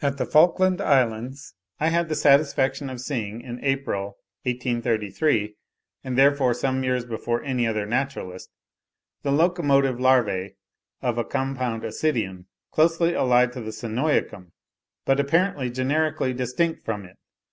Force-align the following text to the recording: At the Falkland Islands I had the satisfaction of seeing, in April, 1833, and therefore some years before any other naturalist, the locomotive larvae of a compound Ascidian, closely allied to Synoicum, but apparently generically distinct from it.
At 0.00 0.18
the 0.18 0.24
Falkland 0.24 0.80
Islands 0.80 1.54
I 1.80 1.88
had 1.88 2.08
the 2.08 2.14
satisfaction 2.14 2.88
of 2.88 3.00
seeing, 3.00 3.40
in 3.40 3.58
April, 3.64 4.18
1833, 4.44 5.56
and 6.04 6.16
therefore 6.16 6.54
some 6.54 6.84
years 6.84 7.04
before 7.04 7.42
any 7.42 7.66
other 7.66 7.84
naturalist, 7.84 8.50
the 9.24 9.32
locomotive 9.32 9.98
larvae 9.98 10.54
of 11.02 11.18
a 11.18 11.24
compound 11.24 11.82
Ascidian, 11.82 12.46
closely 12.70 13.14
allied 13.14 13.52
to 13.54 13.62
Synoicum, 13.72 14.52
but 15.04 15.18
apparently 15.18 15.70
generically 15.70 16.32
distinct 16.32 16.84
from 16.84 17.04
it. 17.04 17.16